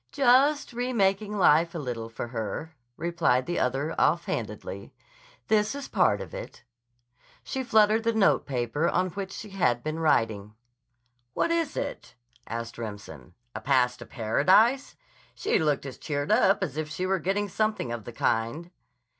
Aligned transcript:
"Just 0.11 0.73
remaking 0.73 1.37
life 1.37 1.75
a 1.75 1.77
little 1.77 2.09
for 2.09 2.29
her," 2.29 2.73
replied 2.97 3.45
the 3.45 3.59
other 3.59 3.93
offhandedly. 3.99 4.95
"This 5.47 5.75
is 5.75 5.87
part 5.87 6.21
of 6.21 6.33
it." 6.33 6.63
She 7.43 7.63
fluttered 7.63 8.01
the 8.01 8.11
note 8.11 8.47
paper 8.47 8.89
on 8.89 9.11
which 9.11 9.31
she 9.31 9.51
had 9.51 9.83
been 9.83 9.99
writing. 9.99 10.55
"What 11.35 11.51
is 11.51 11.77
it?" 11.77 12.15
asked 12.47 12.79
Remsen. 12.79 13.35
"A 13.53 13.61
pass 13.61 13.95
to 13.97 14.07
Paradise? 14.07 14.95
She 15.35 15.59
looked 15.59 15.85
as 15.85 15.99
cheered 15.99 16.31
up 16.31 16.63
as 16.63 16.77
if 16.77 16.89
she 16.89 17.05
were 17.05 17.19
getting 17.19 17.47
something 17.47 17.91
of 17.91 18.05
the 18.05 18.11
kind." 18.11 18.71